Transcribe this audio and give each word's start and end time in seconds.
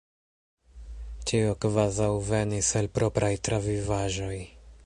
Ĉio 1.31 1.51
kvazaŭ 1.67 2.09
venis 2.31 2.73
el 2.83 2.93
propraj 2.99 3.33
travivaĵoj. 3.49 4.37